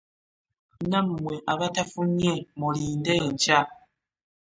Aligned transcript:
Nammwe 0.89 1.33
abatafunye 1.53 2.33
mulinde 2.59 3.13
enkya. 3.25 3.59